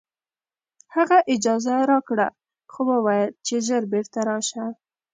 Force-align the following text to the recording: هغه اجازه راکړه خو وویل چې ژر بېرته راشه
هغه 0.95 1.17
اجازه 1.33 1.75
راکړه 1.91 2.27
خو 2.71 2.79
وویل 2.91 3.31
چې 3.45 3.55
ژر 3.67 3.83
بېرته 3.91 4.19
راشه 4.29 4.65